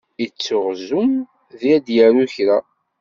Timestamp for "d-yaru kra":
1.85-2.57